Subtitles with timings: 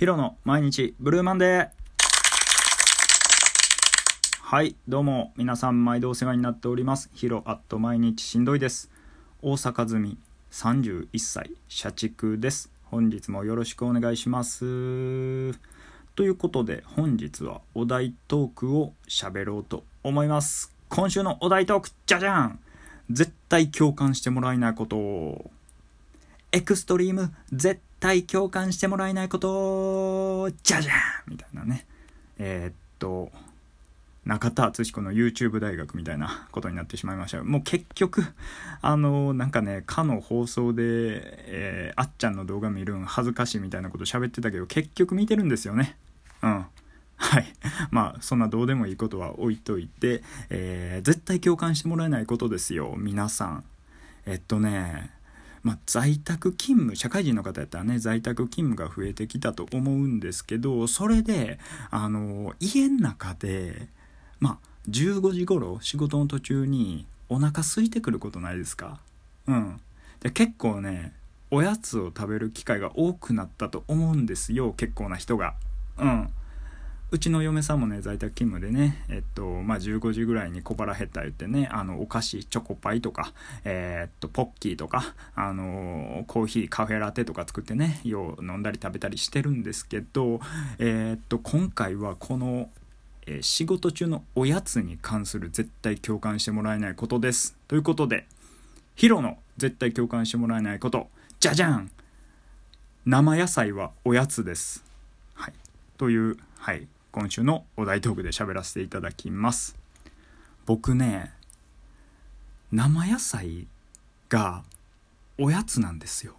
[0.00, 1.68] ヒロの毎日ブルーマンデー。
[4.40, 7.10] はいどうも皆さん毎度お世話になっております。
[7.12, 8.90] ヒロアット毎日しんどいです。
[9.42, 10.16] 大阪住み
[10.52, 12.70] 31歳社畜です。
[12.84, 15.52] 本日もよろしくお願いします。
[16.16, 20.74] ということで本日はお題トークを喋ろうと思います。
[20.88, 22.58] 今週のお題トークじゃじゃん。
[23.10, 25.50] 絶対共感してもらえないことを。
[26.52, 30.96] エクストリーム絶対共感してもらえないことじゃじゃん
[31.28, 31.86] みたいなね
[32.38, 33.30] えー、っと
[34.24, 38.24] 中田敦彦の YouTube 大学みたいなことになってしまいましたもう結局
[38.82, 45.96] あのなんかねかの放送で、えー、あっちゃんの動画見るん恥ずかしいみたいなこと喋ってたけど結局見てるんですよね
[46.42, 46.66] うん
[47.20, 47.46] はい。
[47.92, 53.64] まあ、そんなどうでもいいことは置いといて、えー、絶対共感してもらえないことですよ、皆さん。
[54.24, 55.10] えっとね、
[55.62, 61.58] まあ、在宅勤務社会人の方やったらね在宅勤務が増えてきたと思うんですけどそれで
[61.90, 63.88] あの家の中で
[64.38, 69.00] まあ15時頃仕事の途中にお腹空いてくることないですか？
[69.46, 69.80] うん。
[70.20, 71.12] で結構ね
[71.50, 75.54] おやつを食べる機会が多くなったと思うんですよ結構な人が。
[75.98, 76.30] うん。
[77.12, 83.32] うちの嫁さんもね在宅勤務でねえっとまあ15時ぐらいに小腹減った言ってねあのお菓子チョコパイとか
[83.64, 90.40] えー、っとポッキーとかあのコーヒーカフェラテとか作ってねよう飲んだり食べたりしてるんですけど
[90.78, 92.68] えー、っと今回はこの
[93.26, 97.54] え仕事中のおやつに関する絶対共感してもらえないことです。
[97.68, 98.26] ということで、
[98.96, 101.90] ヒロの絶対共感してもらえないこと、じゃじゃん
[103.06, 104.84] 生野菜はおやつです。
[105.34, 105.54] はい。
[105.96, 106.86] という、はい。
[107.12, 109.76] 今週のお題トークで喋らせていただきます。
[110.64, 111.32] 僕ね
[112.70, 113.66] 生野菜
[114.28, 114.62] が
[115.36, 116.36] おやつなんですよ。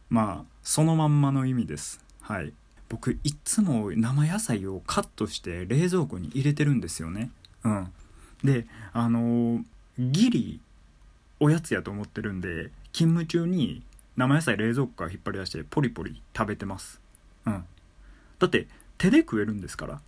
[0.10, 2.04] まあそのまんまの意味です。
[2.20, 2.52] はい。
[2.90, 7.32] 僕いつも生野菜をカットして冷蔵庫に入れてるんですよね。
[7.64, 7.94] うん。
[8.44, 9.64] であのー、
[9.98, 10.60] ギリ
[11.40, 13.84] おやつやと思ってるんで勤務中に
[14.16, 17.02] 生野菜冷蔵庫から引っ張り出してポリポリ食べてます。
[17.46, 17.66] うん。
[18.40, 20.02] だって手で食えるんですから。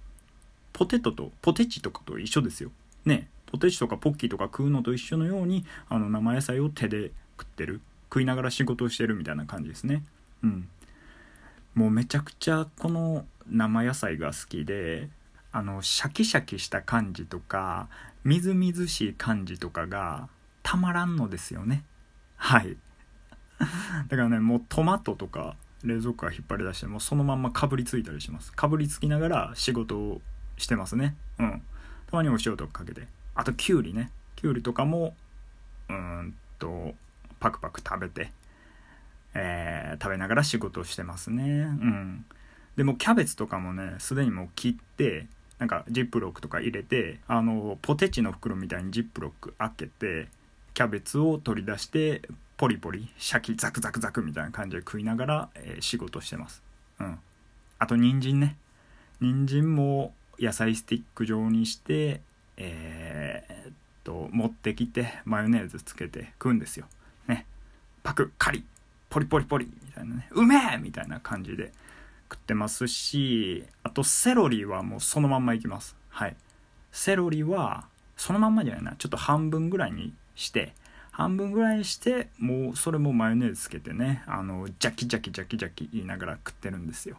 [0.73, 2.71] ポテトとポテチとかと一緒ですよ。
[3.05, 7.81] ねポテチとかポッキーとか食うのと一緒のようにあの生野菜を手で食ってる。
[8.09, 10.03] 食いながら仕事をしてるみたいな感じですね。
[10.43, 10.69] うん。
[11.73, 15.09] もうめちゃくちゃこの生野菜が好きで
[15.51, 17.89] あのシャキシャキした感じとか
[18.23, 20.29] みずみずしい感じとかが
[20.63, 21.83] たまらんのですよね。
[22.37, 22.77] はい。
[24.07, 28.51] だからねもうトマトとか冷蔵庫から引っ張り出してもうそのまんまかぶりついたりします。
[28.53, 30.21] かぶりつきながら仕事を
[30.57, 31.15] してますね。
[31.39, 31.61] うん。
[32.07, 33.07] たまにお塩とかかけて。
[33.35, 34.11] あときゅうりね。
[34.35, 35.15] きゅうりとかも
[35.89, 36.95] うんと
[37.39, 38.31] パクパク食べて
[39.35, 41.43] えー、食べながら仕事をしてますね。
[41.43, 42.25] うん。
[42.77, 45.27] でもキャベツとかもねすでにもう切って
[45.59, 50.27] なんかジップロックとか入れてあのポテチの袋みたいにジップロック開けて
[50.73, 52.21] キャベツを取り出して
[52.57, 56.61] ポリポリシャキザクザクザクみたいな感じで食いながら、えー、仕事してます。
[56.99, 57.19] うん。
[57.79, 58.55] あと人参ね。
[59.19, 62.21] 人参も野菜スティック状にして
[62.57, 63.73] えー、っ
[64.03, 66.85] と持ってきてマヨネーズつけて食うんですよ。
[67.27, 67.45] ね。
[68.03, 68.63] パクカリ
[69.09, 70.27] ポリポリポリみたいなね。
[70.31, 71.73] うめえみたいな感じで
[72.31, 75.95] 食ってますしあとセロリはもうそのまんまいきます。
[76.09, 76.35] はい。
[76.91, 77.85] セロリは
[78.15, 78.95] そのまんまじゃないな。
[78.97, 80.73] ちょっと半分ぐらいにして
[81.15, 87.15] 半分ぐらいしてもうそれもマヨネーズつけてねあのジャキジャキジャキジャキ言いながら食ってるんですよ。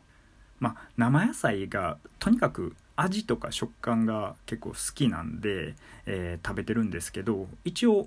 [0.61, 5.75] まあ生野菜がとにかく味とか食感が結構好きなんで、
[6.05, 8.07] えー、食べてるんですけど一応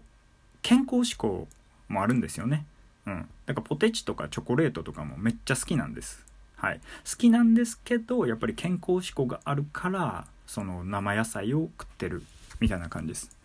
[0.62, 1.48] 健康志向
[1.88, 2.66] もあるんですよね。
[3.08, 3.28] うん。
[3.48, 6.24] だからポテチとかチョコレートとかもめっちゃ好きなんです。
[6.56, 6.82] はい。
[7.10, 12.22] 好きなんですけどやっぱり健康志向があるからその生野菜を食ってる
[12.60, 13.36] みたいな感じです。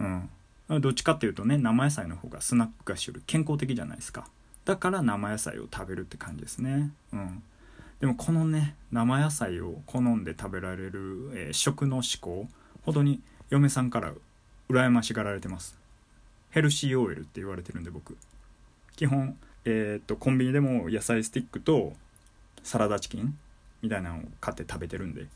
[0.00, 0.28] うん。
[0.68, 4.26] どっちかっていうとね生野菜の方がスナック菓子より健康的じゃないですか。
[4.64, 6.90] だから生野菜を食べるって感じですね。
[7.12, 7.42] うん。
[8.00, 12.48] でもこのね生野菜を好んで食べられる、えー、食の思考
[12.84, 14.12] ほどに嫁さんから
[14.68, 15.78] 羨ましがられてます。
[16.50, 18.16] ヘルシー OL って言われてるんで僕。
[18.96, 21.92] 基本えー、っとコンビニでも野菜スティックと
[22.64, 23.38] サラダチキン
[23.82, 25.26] みたいなのを買って食べてるんで。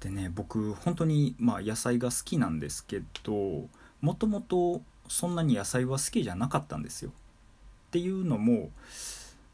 [0.00, 3.68] でね僕本当にまあ野菜が好きなんですけど
[4.00, 7.10] もともとそんなに野菜は好きじゃなかったんですよ。
[7.10, 8.70] っていうのも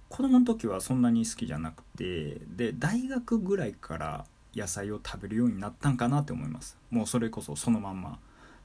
[0.09, 4.25] 子供の時はそんなに好きじゃなくてで大学ぐらいから
[4.55, 6.77] 野菜を食べるようになったんかなって思います。
[6.91, 8.19] もうそれこそそのまんま。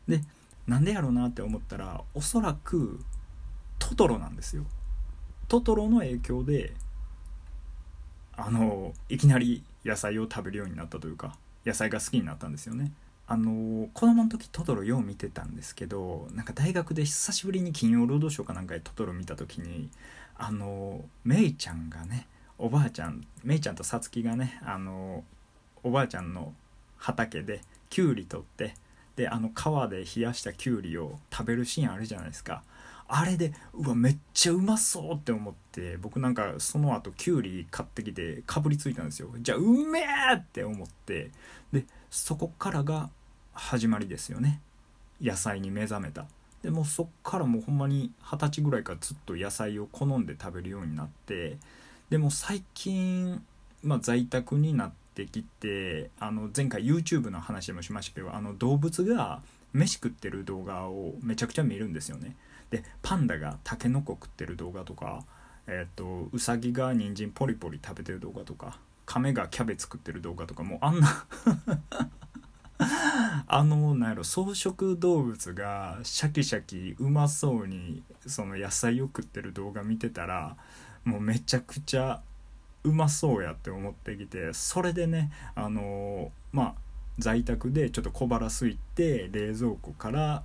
[0.08, 0.22] で
[0.66, 3.00] なんでやろうなって思ったらおそらく
[3.80, 4.66] トトロなんですよ。
[5.48, 6.74] トトロの影響で
[8.36, 12.92] あのいきなり野菜を食べるようになったというか野菜が好きになったんですよね。
[13.28, 19.90] あの子供の時トトロよう見てたんですけどなんか大学で久しぶりに金曜ロードショーかなんかでトトロ見た時に
[20.38, 22.26] あのメイちゃんがね
[22.58, 25.26] おばあちゃんメイちゃんとさつきがねあの
[25.84, 26.54] おばあちゃんの
[26.96, 27.60] 畑で
[27.90, 28.76] きゅうり取って
[29.18, 32.64] であの川で冷やしたきゅうりを食べるシーンあるじゃないですか。
[33.08, 39.30] あれでうわめっちゃうまそうって思って僕なんかその後きゅうり買ってきてかぶりついたんですよ。
[39.40, 40.06] じゃあうめえ
[40.36, 41.32] って思って。
[41.72, 43.10] でそこからが
[43.54, 44.62] 始まりですよね。
[45.22, 46.26] 野菜に目覚めた。
[46.62, 51.58] でもそっからもうほんまに二十歳ぐらいからずっと野菜を好んで食べるようになって。
[52.10, 53.44] でも最近、
[53.84, 59.42] まあ、在宅になってきてあの前回 YouTube の話もしましたけどあの動物が
[59.74, 62.36] 飯食ってる動画をめちゃくちゃ見るんですよね。
[62.70, 65.24] でパンダがタケノコ食ってる動画とか
[65.68, 71.26] えっ、ー、とウサギが人参ポリポリ食べてる動画とか亀がキャベツ食ってる動画とかもうあんな
[73.48, 80.58] あのなんやろ草食動物がシャキシャキうまそうにその野菜を食ってる動画見てたら
[81.06, 82.22] もうめちゃくちゃ
[82.84, 86.76] うまそうやって思ってきてそれでねあのまあ
[87.20, 90.44] 在宅でちょっと小腹すいて冷蔵庫から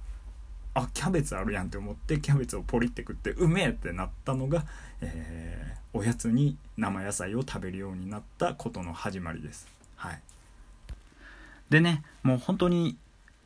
[0.75, 4.65] あキャベツあるやんって思ってキャベツをポリって食ってうめえってなったのが、
[5.03, 9.69] えー、おやつに生野菜を食べるようになったことの始まりです。
[9.97, 10.21] はい、
[11.69, 12.97] でねもう本当に、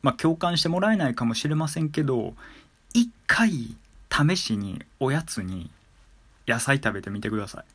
[0.01, 2.33] まあ、共感してもらえないかもしれませんけど
[2.93, 3.75] 一回
[4.09, 5.69] 試しにおやつに
[6.47, 7.65] 野菜食べてみてください。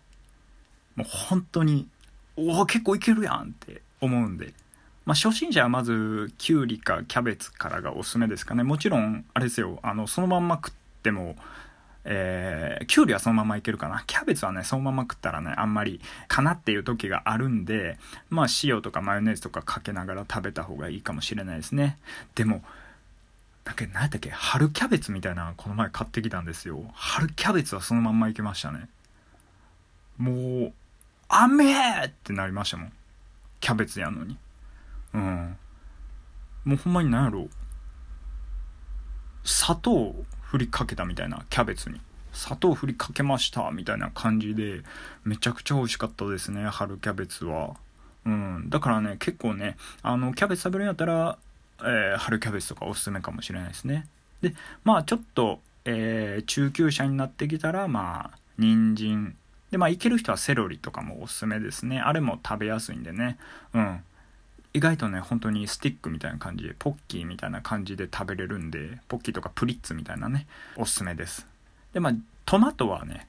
[0.98, 1.88] もう本当に
[2.36, 4.54] おお結構いけるやんって思うんで
[5.04, 10.72] まあ、初心者はまずきゅうりかキャベツからがおすすめですかねもちろんあれですよあのそのまんま食っ
[11.02, 11.34] ても
[12.04, 14.02] えー、きゅうりはそのままいけるかな。
[14.06, 17.96] キャベツはね、そのまま食ったらね、あんまりかなっていう時があるんで、
[18.28, 21.98] まあ塩とかマヨネーズとかかけながら食べた方がいいかもしれないですね。
[22.34, 22.64] でも、
[23.64, 26.82] だけ何やったっけ春キャベツみたいなこの前買ってきたんですよ。
[26.92, 28.88] 春キャベツはそのまんまいけましたね。
[30.18, 30.32] も
[30.66, 30.72] う、
[31.28, 31.72] 雨
[32.04, 32.92] ってなりましたもん。
[33.60, 34.36] キャベツやのに。
[35.14, 35.56] うん。
[36.64, 37.48] もうほんまに何やろ。
[39.44, 42.00] 砂糖振りかけたみたいなキャベツに。
[42.32, 44.82] 砂糖振りかけましたみたいな感じで
[45.24, 47.76] めちゃくちゃ美味しかったですね春キャベツは。
[48.24, 48.70] うん。
[48.70, 51.38] だからね結構ねあのキャベツ食べるんやったら、
[51.80, 54.06] えー、春キャベツとかおすすめかもしれないですね。
[54.40, 54.54] で
[54.84, 59.36] まあちょっと、えー、中級者になってきたらまあ人参。
[59.70, 61.98] でまあいける人はセロリとかもおすすめですね。
[61.98, 63.38] あれも食べやすいんでね。
[63.74, 64.04] うん。
[64.74, 70.46] 意外とね本当にスティックみたいな感じでポッキーみたいな感じで食べれるんでポッキーとかプリッツみたいなね
[70.76, 71.46] おすすめです。
[71.92, 72.14] でまあ
[72.46, 73.26] トマトはね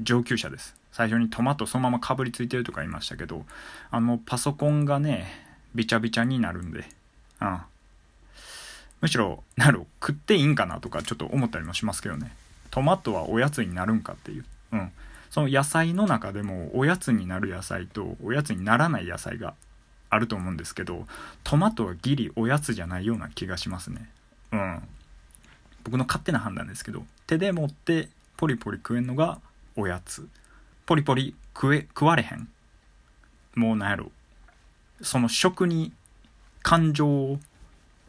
[0.00, 0.74] 上級者です。
[0.92, 3.44] 最初にトマトそのままかぶりついてるとか言いましたけど
[3.90, 5.26] あのパソコンがね
[5.74, 6.84] びちゃびちゃになるんで
[7.40, 7.60] うん
[9.00, 12.32] むしろなる食っていいんかなとかちょっと思ったりもしますけどね。
[12.70, 14.44] トマトはおやつになるんかっていう。
[14.72, 14.92] うん。
[15.30, 19.54] その野菜の中でもおやつになる野菜とおやつにならない野菜が
[20.12, 21.06] あると思うんですけど
[21.42, 24.10] トマトはギリおやつじゃないような気がしますね。
[24.52, 24.82] うん。
[25.84, 29.40] 僕の勝手な判断ですけど手で持ってポリポリ食えんのが
[29.74, 30.28] おやつ。
[30.84, 32.48] ポリポリ食え食われへん。
[33.54, 34.12] もうなんやろ。
[35.00, 35.92] その食に
[36.62, 37.38] 感情を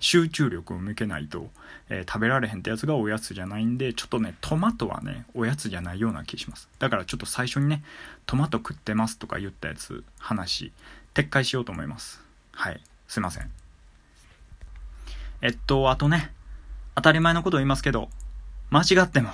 [0.01, 1.49] 集中力を向けないと、
[1.87, 6.67] えー、食べられへんってやつがおやつじゃないんでちょっとねトマトはねおやつじゃないような気します。
[6.79, 7.81] だからちょっと最初にね
[8.25, 10.73] トマト食ってますとか言ったやつ話。
[11.13, 12.21] 撤回しようと思います。
[12.51, 12.81] はい。
[13.07, 13.51] すいません。
[15.41, 16.31] えっと、あとね、
[16.95, 18.09] 当たり前のこと言いますけど、
[18.69, 19.31] 間違っても、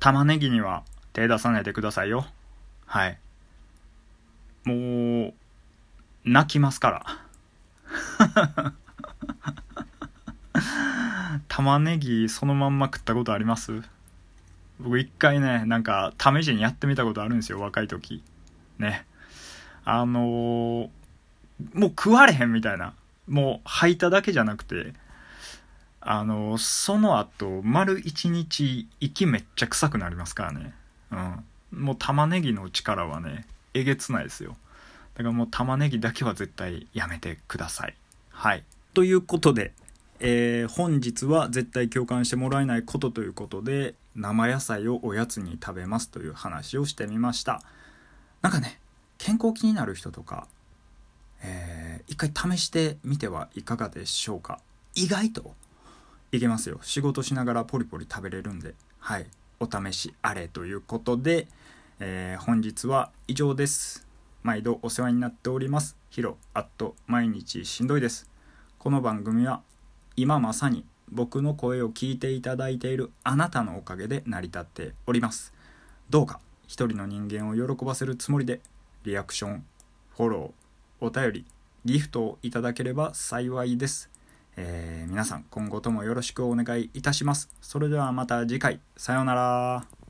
[0.00, 0.82] 玉ねぎには
[1.12, 2.26] 手出さないでくださいよ。
[2.86, 3.18] はい。
[4.64, 5.34] もう、
[6.24, 8.72] 泣きますから。
[11.48, 13.82] 玉ねぎそのまんま食ったことあります？
[14.80, 18.22] 僕一回ね、なんか試しにやってみたことあるんですよ、若い時。
[18.78, 19.06] ね。
[19.84, 20.88] あのー、
[21.74, 22.94] もう食われへんみたいな。
[23.28, 24.94] もう吐いただけじゃなくて、
[26.00, 30.74] あのー、その後、丸一日息めっちゃ臭くなりますからね。
[31.10, 31.16] う
[31.76, 31.84] ん。
[31.84, 34.56] もう玉ねぎの力はね、えげつないですよ。
[35.14, 37.94] だからもう玉ねぎだけは絶対やめてください。
[38.30, 38.64] はい。
[38.94, 39.72] ということで、
[40.24, 47.60] えー、本日は絶対共感してもらえないことということで生野菜をおやつに食べますという話をしてみました
[48.40, 48.78] なんかね
[49.24, 50.48] 健康気になる人とか、
[51.44, 54.58] えー、一回試してみてはいかがでしょうか？
[54.96, 55.54] 意外と
[56.32, 56.80] いけますよ。
[56.82, 59.26] 仕事しながらポリポリ食べれるんではい。
[59.60, 61.46] お試しあれということで、
[62.00, 64.08] えー、本日は以上です。
[64.42, 65.96] 毎度お世話になっております。
[66.10, 68.28] ヒロアット毎日しんどいです。
[68.80, 69.62] この番組は
[70.16, 75.52] 今まさに僕の声を聞いていただいているあなたのおかげで成り立っております。
[76.10, 78.60] どうか一人の人間を喜ばせるつもりで
[79.04, 79.64] リアクション
[80.16, 81.44] フォローお便り
[81.84, 84.10] ギフトをいただければ幸いです、
[84.56, 87.48] えー、皆さん今後ともよろしくお願いいたします。
[87.60, 88.80] それではまた次回。
[88.96, 90.01] さようなら。